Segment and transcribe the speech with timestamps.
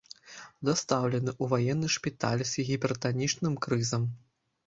[0.67, 4.09] Дастаўлены ў ваенны шпіталь з гіпертанічным крызам.